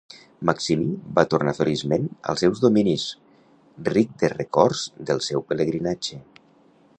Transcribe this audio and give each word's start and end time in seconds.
Maximí 0.49 0.85
va 1.17 1.25
tornar 1.33 1.53
feliçment 1.57 2.07
als 2.33 2.43
seus 2.45 2.61
dominis, 2.63 3.05
ric 3.93 4.17
de 4.25 4.31
records 4.35 4.83
del 5.11 5.23
seu 5.31 5.45
pelegrinatge. 5.53 6.19